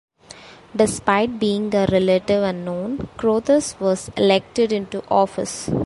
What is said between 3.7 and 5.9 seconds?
was elected into office.